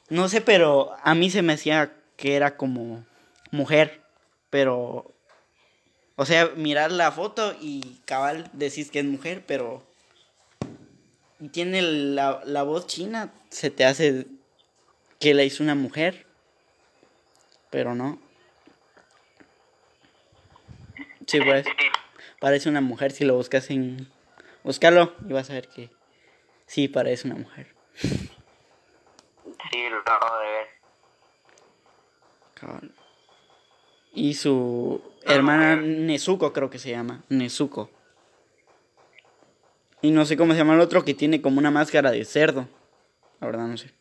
[0.10, 3.06] No sé, pero a mí se me hacía que era como
[3.51, 4.01] mujer.
[4.49, 5.13] Pero.
[6.15, 9.84] O sea, mirar la foto y cabal decís que es mujer, pero
[11.39, 14.25] y tiene la, la voz china, se te hace
[15.19, 16.25] que la hizo una mujer,
[17.69, 18.19] pero no.
[21.28, 21.65] Sí, pues,
[22.39, 24.08] parece una mujer si lo buscas en...
[24.65, 25.91] Búscalo y vas a ver que
[26.65, 27.67] sí parece una mujer.
[27.93, 30.75] Sí, lo acabo de ver.
[34.12, 37.91] Y su hermana Nezuko creo que se llama, Nezuko.
[40.01, 42.67] Y no sé cómo se llama el otro que tiene como una máscara de cerdo.
[43.39, 43.91] La verdad no sé.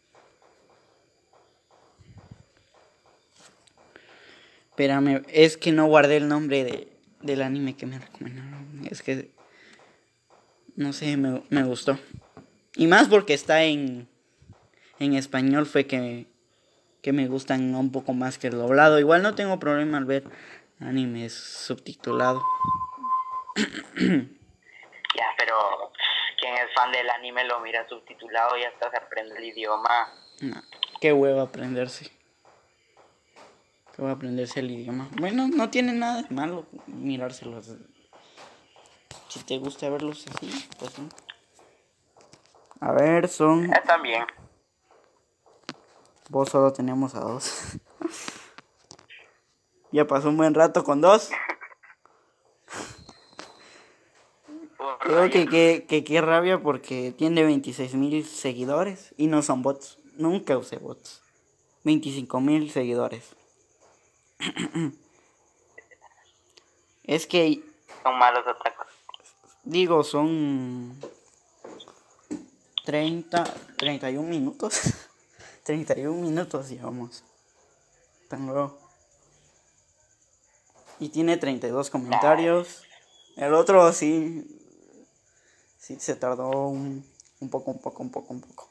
[4.70, 6.88] Espérame, es que no guardé el nombre de,
[7.20, 8.87] del anime que me recomendaron.
[8.90, 9.34] Es que,
[10.77, 11.99] no sé, me, me gustó.
[12.77, 14.09] Y más porque está en,
[14.99, 16.27] en español fue que,
[17.03, 18.99] que me gustan un poco más que el doblado.
[18.99, 20.25] Igual no tengo problema al ver
[20.81, 22.43] animes subtitulado.
[25.17, 25.93] Ya, pero
[26.41, 30.13] quien es fan del anime lo mira subtitulado y hasta se aprende el idioma.
[30.41, 30.61] No,
[31.01, 32.11] qué huevo aprenderse.
[33.95, 35.09] Qué huevo aprenderse el idioma.
[35.13, 37.77] Bueno, no tiene nada de malo mirárselos.
[39.35, 41.09] Si te gusta verlos así, pues sí.
[42.79, 43.64] A ver, son.
[43.64, 44.25] Están bien.
[46.29, 47.53] Vos solo tenemos a dos.
[49.90, 51.33] ya pasó un buen rato con dos.
[55.01, 59.99] Creo que que, que qué rabia porque tiene 26 mil seguidores y no son bots.
[60.16, 61.25] Nunca usé bots.
[61.83, 63.35] 25 mil seguidores.
[67.03, 67.64] es que,
[68.05, 68.93] Son malos otakus.
[69.64, 70.98] Digo, son...
[72.85, 73.44] 30,
[73.79, 74.81] 31 minutos.
[75.64, 77.24] 31 minutos llevamos.
[78.29, 78.79] Tan luego.
[81.00, 82.83] Y tiene 32 comentarios.
[83.37, 84.46] El otro sí.
[85.79, 87.05] Sí, se tardó un,
[87.40, 88.68] un poco, un poco, un poco, un poco.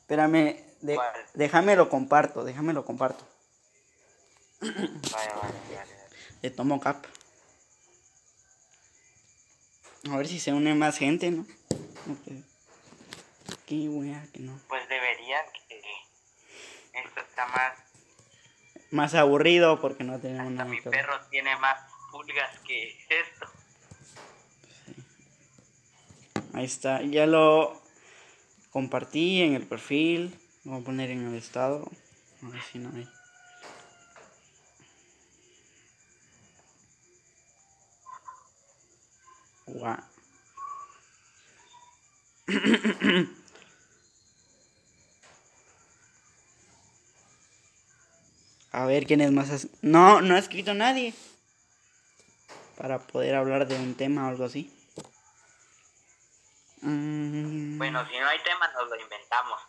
[0.00, 0.98] Espérame, de-
[1.34, 3.24] déjame lo comparto, déjame lo comparto.
[4.60, 5.86] Vaya.
[6.42, 7.04] Le tomo cap.
[10.08, 11.42] A ver si se une más gente, ¿no?
[11.42, 12.44] Ok.
[13.66, 14.58] Qué wea que no.
[14.68, 15.80] Pues deberían que
[16.94, 17.74] esto está más...
[18.90, 21.00] Más aburrido porque no tenemos Hasta nada mi que ver.
[21.00, 21.78] perro tiene más
[22.10, 23.46] pulgas que esto.
[26.54, 27.80] Ahí está, ya lo
[28.70, 30.36] compartí en el perfil.
[30.64, 31.88] Lo voy a poner en el estado.
[32.42, 33.08] A ver si no hay.
[48.72, 49.68] A ver quién es más.
[49.82, 51.14] No, no ha escrito nadie.
[52.76, 54.74] Para poder hablar de un tema o algo así.
[56.82, 59.60] Mm, Bueno, si no hay tema, nos lo inventamos.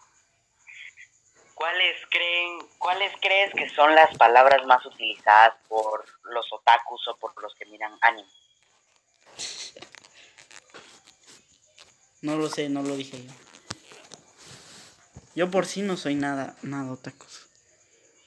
[1.55, 7.39] ¿Cuáles creen, cuáles crees que son las palabras más utilizadas por los otakus o por
[7.41, 8.40] los que miran anime?
[12.21, 13.31] No lo sé, no lo dije yo.
[15.35, 17.47] Yo por sí no soy nada, nada otakus.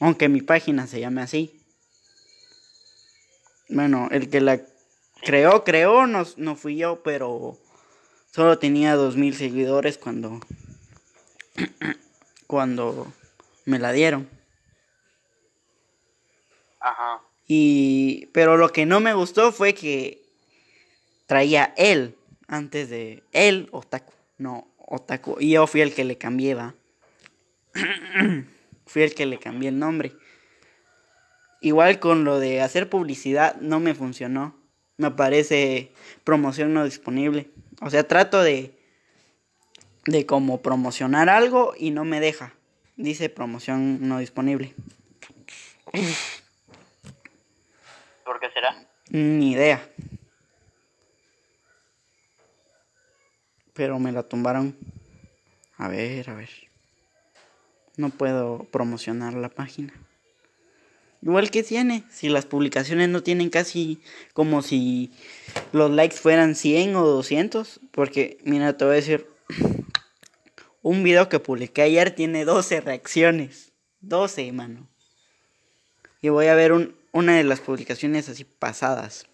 [0.00, 1.60] Aunque mi página se llame así.
[3.68, 4.60] Bueno, el que la
[5.22, 7.58] creó, creó, no, no fui yo, pero
[8.30, 10.40] solo tenía dos mil seguidores cuando,
[12.46, 13.12] cuando
[13.64, 14.28] me la dieron.
[16.80, 17.22] Ajá.
[17.46, 20.26] Y, pero lo que no me gustó fue que
[21.26, 22.16] traía él
[22.54, 25.36] antes de él otaku, no otaku.
[25.40, 26.74] Y yo fui el que le cambié, va.
[28.86, 30.12] fui el que le cambié el nombre.
[31.60, 34.56] Igual con lo de hacer publicidad no me funcionó.
[34.96, 37.50] Me aparece promoción no disponible.
[37.80, 38.78] O sea, trato de
[40.06, 42.52] de como promocionar algo y no me deja.
[42.96, 44.74] Dice promoción no disponible.
[48.24, 48.86] ¿Por qué será?
[49.10, 49.88] Ni idea.
[53.74, 54.76] Pero me la tumbaron.
[55.76, 56.50] A ver, a ver.
[57.96, 59.92] No puedo promocionar la página.
[61.22, 64.00] Igual que tiene, si las publicaciones no tienen casi
[64.34, 65.10] como si
[65.72, 67.80] los likes fueran 100 o 200.
[67.92, 69.26] Porque, mira, te voy a decir,
[70.82, 73.72] un video que publiqué ayer tiene 12 reacciones.
[74.00, 74.86] 12, mano.
[76.20, 79.26] Y voy a ver un- una de las publicaciones así pasadas.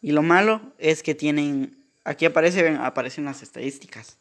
[0.00, 1.79] Y lo malo es que tienen.
[2.04, 4.18] Aquí aparecen, aparecen las estadísticas.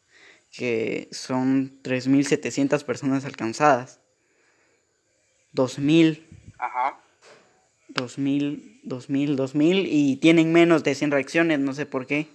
[0.52, 4.00] Que son 3.700 personas alcanzadas.
[5.54, 6.26] 2.000,
[6.58, 7.00] Ajá.
[7.90, 9.88] 2.000, 2.000, 2.000.
[9.88, 12.28] Y tienen menos de 100 reacciones, no sé por qué.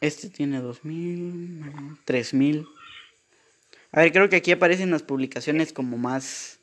[0.00, 2.68] Este tiene 2.000, 3.000.
[3.92, 6.60] A ver, creo que aquí aparecen las publicaciones como más.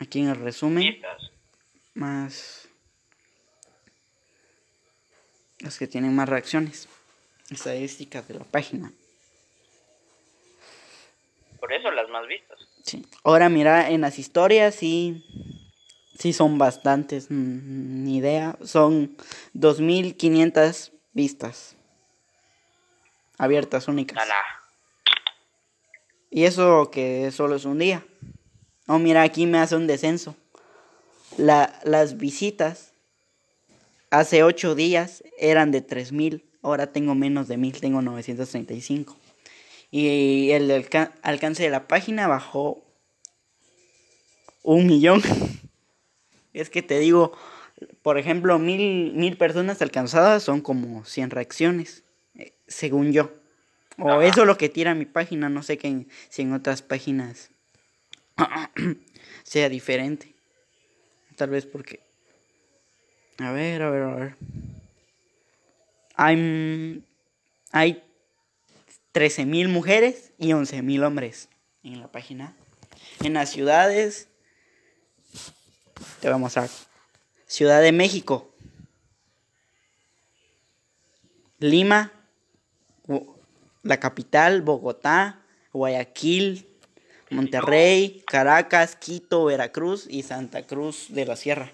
[0.00, 1.00] Aquí en el resumen.
[1.94, 2.57] Más
[5.60, 6.88] las que tienen más reacciones
[7.50, 8.92] estadísticas de la página
[11.60, 12.58] Por eso las más vistas.
[12.84, 13.04] sí.
[13.24, 15.24] ahora mira en las historias sí
[16.18, 19.16] sí son bastantes ni idea son
[19.54, 21.76] 2500 vistas
[23.38, 24.34] abiertas únicas Ala.
[26.30, 28.04] y eso que solo es un día
[28.86, 30.36] oh mira aquí me hace un descenso
[31.36, 32.87] La- las visitas
[34.10, 39.16] hace ocho días eran de 3000, ahora tengo menos de 1000, tengo 935.
[39.90, 42.84] Y el alca- alcance de la página bajó
[44.62, 45.22] un millón.
[46.52, 47.32] es que te digo,
[48.02, 52.04] por ejemplo, mil, mil personas alcanzadas son como 100 reacciones,
[52.34, 53.32] eh, según yo.
[54.00, 56.82] O eso es lo que tira mi página, no sé que en- si en otras
[56.82, 57.50] páginas
[59.42, 60.34] sea diferente.
[61.36, 62.00] Tal vez porque...
[63.38, 64.36] A ver, a ver, a ver.
[66.16, 67.04] Hay, mm,
[67.70, 68.02] hay
[69.12, 71.48] 13.000 mujeres y 11.000 hombres
[71.84, 72.56] en la página.
[73.22, 74.28] En las ciudades...
[76.20, 76.68] Te voy a.
[77.46, 78.52] Ciudad de México.
[81.60, 82.12] Lima.
[83.82, 85.40] La capital, Bogotá,
[85.72, 86.66] Guayaquil,
[87.30, 91.72] Monterrey, Caracas, Quito, Veracruz y Santa Cruz de la Sierra.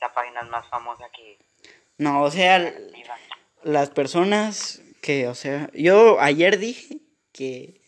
[0.00, 0.20] No, hombre.
[0.20, 0.28] Sí.
[0.28, 1.38] china es más famosa que
[1.98, 2.74] No, o sea,
[3.62, 6.98] las personas que, o sea, yo ayer dije
[7.32, 7.80] que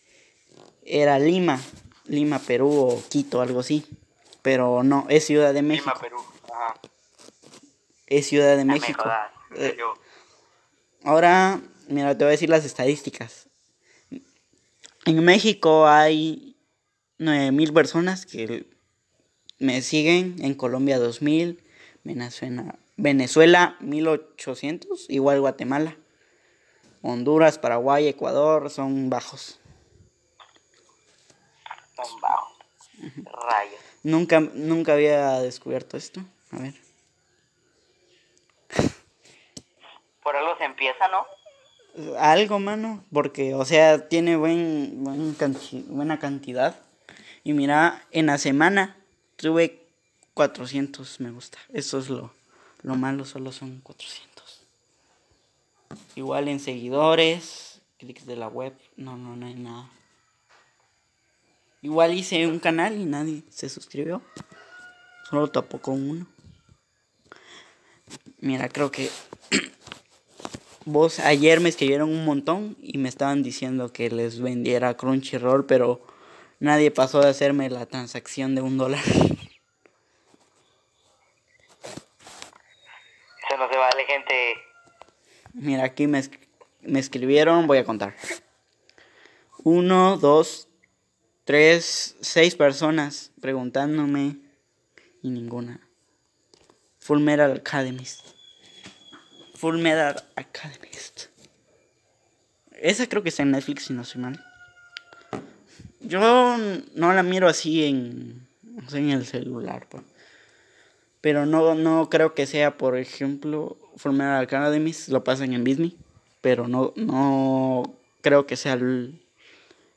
[0.85, 1.61] era Lima,
[2.07, 3.87] Lima, Perú o Quito, algo así.
[4.43, 5.91] Pero no, es Ciudad de México.
[5.91, 6.19] Lima, Perú.
[6.53, 6.75] Ajá.
[8.07, 9.05] Es Ciudad de México.
[9.55, 9.77] Eh.
[11.05, 13.49] Ahora, mira, te voy a decir las estadísticas.
[15.05, 16.57] En México hay
[17.19, 18.67] 9000 personas que
[19.59, 21.62] me siguen, en Colombia 2000,
[22.05, 25.97] Venezuela, Venezuela 1800, igual Guatemala.
[27.03, 29.59] Honduras, Paraguay, Ecuador son bajos.
[31.97, 32.59] Son bajos.
[33.25, 33.81] Rayos.
[34.05, 36.21] Nunca nunca había descubierto esto.
[36.53, 36.75] A ver.
[40.23, 41.27] Por algo se empieza, ¿no?
[42.19, 46.77] Algo, mano, porque, o sea, tiene buen, buen canti- buena cantidad.
[47.45, 48.97] Y mira, en la semana
[49.37, 49.82] tuve
[50.35, 51.59] 400 me gusta.
[51.73, 52.33] Eso es lo,
[52.83, 54.63] lo malo, solo son 400.
[56.15, 59.91] Igual en seguidores, clics de la web, no, no, no hay nada.
[61.83, 64.23] Igual hice un canal y nadie se suscribió.
[65.29, 66.27] Solo tapó con uno.
[68.41, 69.11] Mira, creo que
[70.85, 76.05] Vos ayer me escribieron un montón y me estaban diciendo que les vendiera Crunchyroll, pero
[76.59, 79.05] nadie pasó de hacerme la transacción de un dólar.
[79.07, 79.21] Eso
[83.57, 84.57] no se vale, gente.
[85.63, 86.21] Mira, aquí me,
[86.81, 88.17] me escribieron, voy a contar.
[89.63, 90.67] Uno, dos,
[91.45, 94.39] tres, seis personas preguntándome
[95.23, 95.87] y ninguna.
[96.99, 98.27] Full Metal Alchemist.
[99.55, 101.27] Full Metal Alchemist.
[102.73, 104.45] Esa creo que está en Netflix si no soy mal.
[106.01, 106.57] Yo
[106.97, 108.49] no la miro así en,
[108.93, 109.87] en el celular.
[109.89, 110.03] pues.
[111.21, 115.97] Pero no, no creo que sea, por ejemplo, Metal Alchemist lo pasan en Disney.
[116.41, 117.83] Pero no, no
[118.21, 119.25] creo que sea el,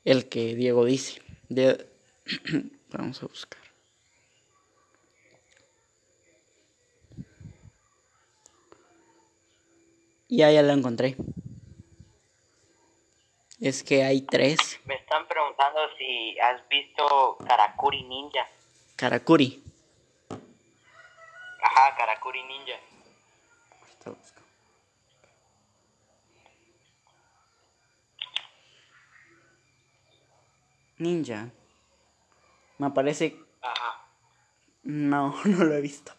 [0.03, 1.21] el que Diego dice.
[1.49, 1.87] De-
[2.91, 3.59] Vamos a buscar.
[10.27, 11.15] Ya, ya lo encontré.
[13.59, 14.79] Es que hay tres.
[14.85, 18.45] Me están preguntando si has visto Karakuri Ninja.
[18.95, 19.63] Karakuri.
[21.61, 22.73] Ajá, Karakuri Ninja.
[30.97, 31.51] Ninja.
[32.77, 33.37] Me aparece.
[33.61, 34.07] Ajá.
[34.83, 36.13] No, no lo he visto.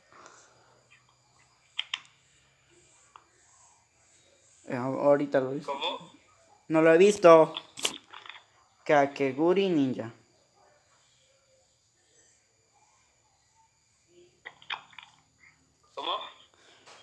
[4.68, 5.72] Eh, Ahorita lo he visto.
[5.72, 6.12] ¿Cómo?
[6.68, 7.54] No lo he visto.
[8.84, 10.12] Kakeguri Ninja.
[15.94, 16.12] ¿Cómo?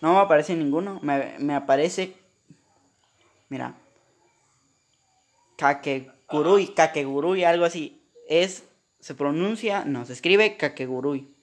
[0.01, 0.99] No me aparece ninguno.
[1.01, 2.17] Me, me aparece.
[3.49, 3.75] Mira.
[6.27, 6.73] Kakegurui.
[6.73, 8.01] Kakegurui, algo así.
[8.27, 8.63] Es.
[8.99, 9.85] Se pronuncia.
[9.85, 11.33] No, se escribe Kakegurui.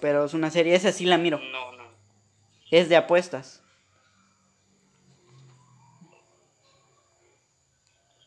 [0.00, 0.74] Pero es una serie.
[0.74, 1.38] Esa sí la miro.
[1.38, 1.84] No, no.
[2.70, 3.62] Es de apuestas.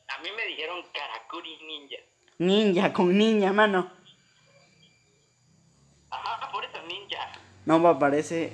[0.08, 1.98] A mí me dijeron Karakuri Ninja.
[2.38, 3.92] Ninja con ninja, mano.
[6.10, 7.32] Ajá, por eso ninja.
[7.66, 8.52] No me aparece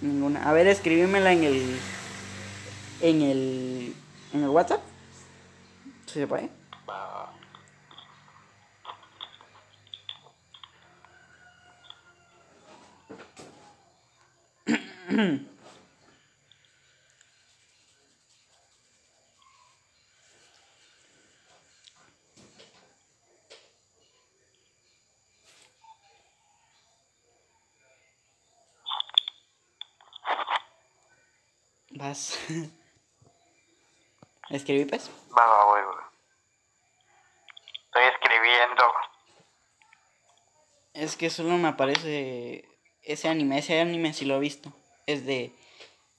[0.00, 0.48] ninguna.
[0.48, 1.80] A ver, escribímela en el.
[3.00, 3.94] En el.
[4.34, 4.87] En el WhatsApp.
[6.08, 6.48] ¿Sí se puede?
[34.50, 35.10] ¿Escribí pues?
[35.36, 35.80] Va, va, voy.
[37.86, 38.84] Estoy escribiendo.
[40.94, 42.68] Es que solo me aparece
[43.02, 43.58] ese anime.
[43.58, 44.72] Ese anime sí lo he visto.
[45.06, 45.54] Es de.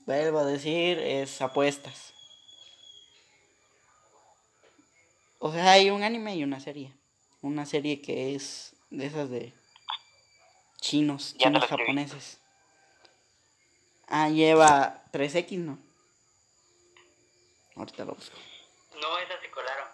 [0.05, 2.13] Vuelvo a decir, es apuestas.
[5.39, 6.93] O sea, hay un anime y una serie.
[7.41, 9.53] Una serie que es de esas de
[10.82, 12.39] chinos, chinos japoneses.
[14.07, 15.77] Ah, lleva 3X, ¿no?
[17.80, 18.36] Ahorita lo busco.
[18.99, 19.88] No, esas se colaron.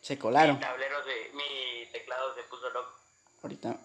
[0.00, 0.54] Se colaron.
[0.56, 1.30] Mi tablero de.
[1.34, 2.90] Mi teclado se puso loco.
[3.42, 3.76] Ahorita.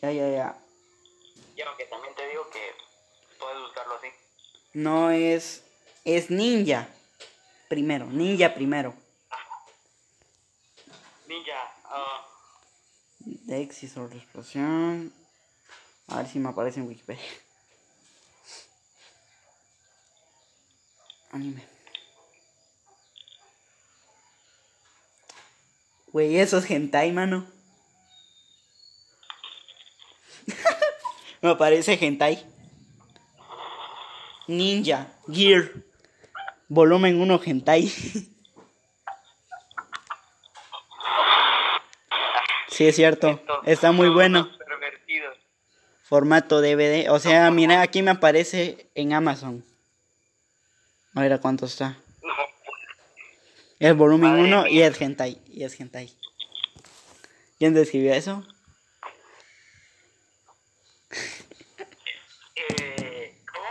[0.00, 0.58] Ya, ya, ya.
[1.54, 2.72] Y aunque también te digo que
[3.38, 4.08] puedes buscarlo así.
[4.72, 5.62] No es.
[6.06, 6.88] Es ninja.
[7.68, 8.06] Primero.
[8.06, 8.94] Ninja primero.
[11.26, 11.74] Ninja
[13.18, 15.19] Dex y sobre explosión.
[16.10, 17.22] A ver si me aparece en Wikipedia.
[21.30, 21.62] Anime.
[26.08, 27.46] Güey, eso es hentai, mano.
[31.40, 32.44] me aparece hentai.
[34.48, 35.70] Ninja, Gear.
[36.68, 37.86] Volumen 1 hentai.
[42.68, 43.40] sí, es cierto.
[43.64, 44.50] Está muy bueno.
[46.10, 47.08] Formato DVD.
[47.10, 49.64] O sea, mira, aquí me aparece en Amazon.
[51.14, 51.96] A ver a cuánto está.
[52.20, 52.32] No,
[53.78, 55.40] Es volumen Madre 1 y es hentai.
[55.46, 56.12] Y es hentai.
[57.60, 58.44] ¿Quién te escribió eso?
[62.56, 63.66] eh, ¿Cómo?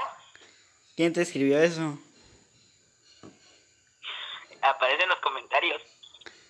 [0.95, 1.99] ¿Quién te escribió eso?
[4.61, 5.81] Aparece en los comentarios.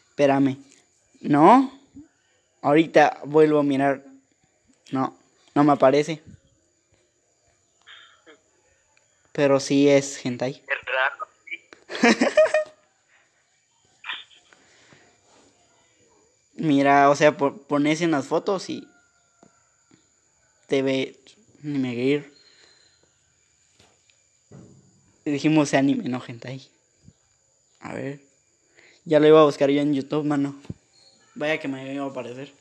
[0.10, 0.58] Espérame.
[1.22, 1.80] ¿No?
[2.62, 4.04] Ahorita vuelvo a mirar.
[4.92, 5.18] No,
[5.60, 6.22] no me aparece.
[9.34, 10.64] Pero sí es hentai.
[10.66, 12.28] Es raro.
[16.56, 18.88] Mira, o sea, po- pones en las fotos y
[20.68, 21.20] te ve
[21.64, 22.26] anime gear.
[25.26, 26.70] Y dijimos anime, no hentai.
[27.82, 28.22] A ver.
[29.04, 30.56] Ya lo iba a buscar yo en YouTube, mano.
[31.36, 32.54] Vaya que me iba a aparecer.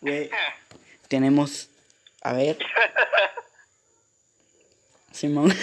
[0.00, 0.30] Güey,
[1.08, 1.68] tenemos.
[2.22, 2.58] A ver.
[5.12, 5.52] Simón.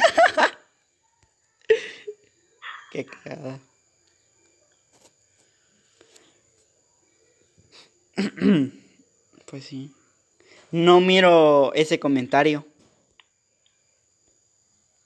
[2.91, 3.59] Qué cagada.
[9.45, 9.91] Pues sí.
[10.69, 12.63] No miro ese comentario.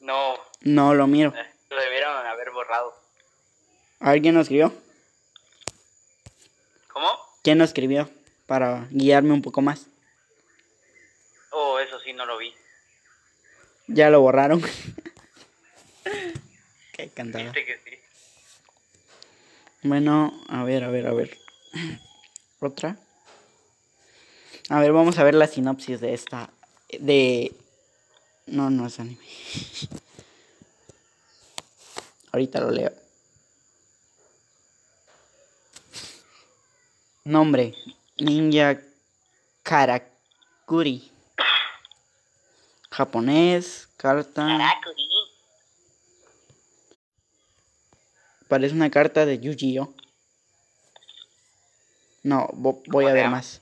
[0.01, 1.33] No, No lo miro.
[1.69, 2.93] lo debieron haber borrado.
[4.01, 4.73] ¿Alguien lo escribió?
[7.43, 8.09] ¿Quién lo escribió?
[8.47, 9.87] Para guiarme un poco más.
[11.51, 12.53] Oh, eso sí, no lo vi.
[13.87, 14.61] Ya lo borraron.
[16.93, 17.43] Qué cantada.
[17.43, 17.97] Viste que sí.
[19.83, 21.37] Bueno, a ver, a ver, a ver.
[22.61, 22.97] Otra.
[24.69, 26.49] A ver, vamos a ver la sinopsis de esta.
[26.97, 27.51] De.
[28.45, 29.19] No, no es anime.
[32.31, 33.02] Ahorita lo leo.
[37.25, 37.73] Nombre:
[38.17, 38.81] Ninja
[39.63, 41.09] Karakuri.
[42.91, 44.45] Japonés, carta.
[44.45, 45.07] Karakuri.
[48.47, 49.95] Parece una carta de Yu-Gi-Oh!
[52.23, 53.61] No, vo- voy a ver más.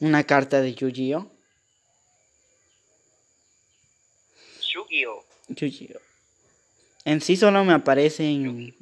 [0.00, 1.30] Una carta de Yu-Gi-Oh!
[5.48, 6.00] Yu-Gi-Oh!
[7.04, 8.74] En sí solo me aparecen.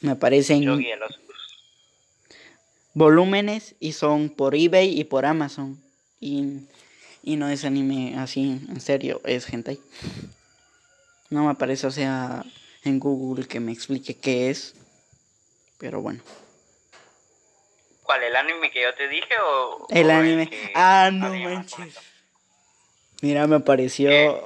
[0.00, 0.78] Me aparecen los
[2.94, 5.82] volúmenes y son por eBay y por Amazon.
[6.20, 6.66] Y,
[7.22, 9.80] y no es anime así, en serio, es hentai.
[11.30, 12.44] No me aparece, o sea,
[12.84, 14.74] en Google que me explique qué es.
[15.78, 16.20] Pero bueno.
[18.02, 18.22] ¿Cuál?
[18.22, 19.86] ¿El anime que yo te dije o.?
[19.90, 20.50] El o anime.
[20.50, 21.96] que Ah, no manches.
[23.20, 24.10] Mira, me apareció.
[24.10, 24.40] ¿Qué?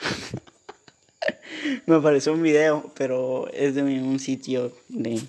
[1.86, 5.20] me apareció un video, pero es de un sitio de.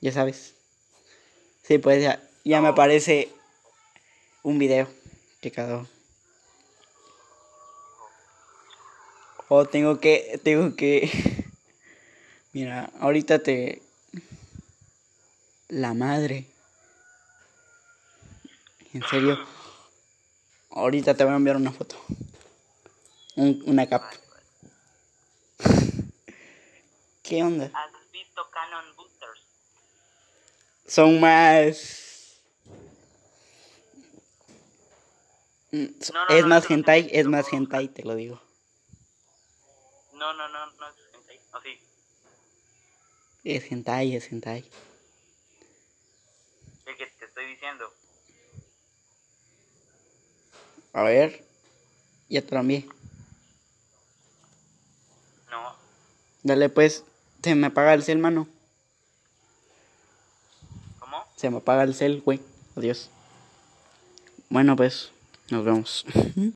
[0.00, 0.55] Ya sabes.
[1.66, 3.28] Sí, pues ya, ya me aparece
[4.42, 4.88] un video
[5.40, 5.84] que cada.
[9.48, 10.40] O tengo que.
[10.42, 11.10] Tengo que.
[12.52, 13.82] Mira, ahorita te.
[15.68, 16.46] La madre.
[18.92, 19.38] En serio.
[20.70, 21.96] Ahorita te voy a enviar una foto.
[23.34, 24.02] Un- una cap.
[27.22, 27.70] ¿Qué onda?
[27.74, 28.95] ¿Has visto Canon?
[30.86, 32.40] Son más.
[36.00, 38.40] So- No, no, es no, más hentai, es más hentai, te lo digo.
[40.14, 41.40] No, no, no, no es hentai.
[41.52, 41.78] ¿O sí?
[43.44, 44.64] Es hentai, es hentai.
[46.86, 47.92] El que te estoy diciendo.
[50.92, 51.44] A ver.
[52.28, 52.88] Ya te lo envié.
[55.50, 55.76] No.
[56.42, 57.04] Dale pues.
[57.42, 58.48] Se me apaga el cel, mano.
[61.36, 62.40] Se me apaga el cel, güey.
[62.76, 63.10] Adiós.
[64.48, 65.10] Bueno, pues.
[65.50, 66.04] Nos vemos.